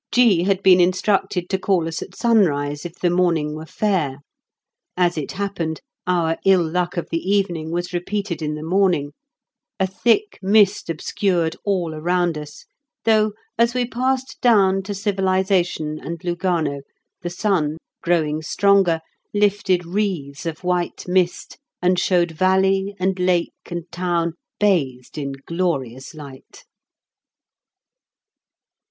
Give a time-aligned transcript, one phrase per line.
[0.11, 0.45] G.
[0.45, 4.21] had been instructed to call us at sunrise if the morning were fair.
[4.97, 9.11] As it happened, our ill luck of the evening was repeated in the morning.
[9.79, 12.65] A thick mist obscured all around us,
[13.05, 16.81] though as we passed down to civilisation and Lugano
[17.21, 19.01] the sun, growing stronger,
[19.35, 26.15] lifted wreaths of white mist, and showed valley, and lake, and town bathed in glorious
[26.15, 26.63] light.